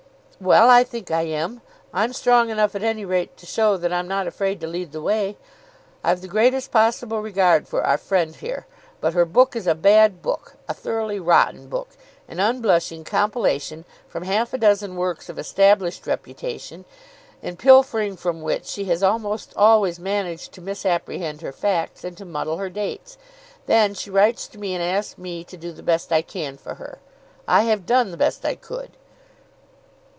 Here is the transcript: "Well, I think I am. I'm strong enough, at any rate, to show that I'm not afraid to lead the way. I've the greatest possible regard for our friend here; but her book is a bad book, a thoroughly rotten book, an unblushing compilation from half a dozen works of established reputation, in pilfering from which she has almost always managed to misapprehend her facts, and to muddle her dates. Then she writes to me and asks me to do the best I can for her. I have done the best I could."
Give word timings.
"Well, 0.43 0.71
I 0.71 0.83
think 0.83 1.11
I 1.11 1.21
am. 1.27 1.61
I'm 1.93 2.13
strong 2.13 2.49
enough, 2.49 2.73
at 2.73 2.81
any 2.81 3.05
rate, 3.05 3.37
to 3.37 3.45
show 3.45 3.77
that 3.77 3.93
I'm 3.93 4.07
not 4.07 4.25
afraid 4.25 4.59
to 4.61 4.67
lead 4.67 4.91
the 4.91 4.99
way. 4.99 5.37
I've 6.03 6.21
the 6.21 6.27
greatest 6.27 6.71
possible 6.71 7.21
regard 7.21 7.67
for 7.67 7.83
our 7.85 7.99
friend 7.99 8.35
here; 8.35 8.65
but 9.01 9.13
her 9.13 9.23
book 9.25 9.55
is 9.55 9.67
a 9.67 9.75
bad 9.75 10.23
book, 10.23 10.55
a 10.67 10.73
thoroughly 10.73 11.19
rotten 11.19 11.67
book, 11.67 11.89
an 12.27 12.39
unblushing 12.39 13.03
compilation 13.03 13.85
from 14.07 14.23
half 14.23 14.51
a 14.51 14.57
dozen 14.57 14.95
works 14.95 15.29
of 15.29 15.37
established 15.37 16.07
reputation, 16.07 16.85
in 17.43 17.55
pilfering 17.55 18.17
from 18.17 18.41
which 18.41 18.65
she 18.65 18.85
has 18.85 19.03
almost 19.03 19.53
always 19.55 19.99
managed 19.99 20.53
to 20.53 20.61
misapprehend 20.61 21.41
her 21.41 21.51
facts, 21.51 22.03
and 22.03 22.17
to 22.17 22.25
muddle 22.25 22.57
her 22.57 22.67
dates. 22.69 23.15
Then 23.67 23.93
she 23.93 24.09
writes 24.09 24.47
to 24.47 24.57
me 24.57 24.73
and 24.73 24.83
asks 24.83 25.19
me 25.19 25.43
to 25.43 25.55
do 25.55 25.71
the 25.71 25.83
best 25.83 26.11
I 26.11 26.23
can 26.23 26.57
for 26.57 26.75
her. 26.75 26.97
I 27.47 27.61
have 27.65 27.85
done 27.85 28.09
the 28.09 28.17
best 28.17 28.43
I 28.43 28.55
could." 28.55 28.89